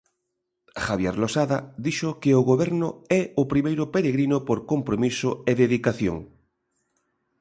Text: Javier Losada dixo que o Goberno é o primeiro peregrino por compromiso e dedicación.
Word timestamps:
Javier 0.85 1.15
Losada 1.23 1.57
dixo 1.85 2.09
que 2.21 2.31
o 2.39 2.45
Goberno 2.51 2.89
é 3.19 3.21
o 3.41 3.43
primeiro 3.51 3.83
peregrino 3.95 4.37
por 4.47 4.57
compromiso 4.71 5.29
e 5.51 5.51
dedicación. 5.63 6.17